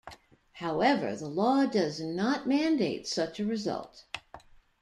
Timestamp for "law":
1.27-1.67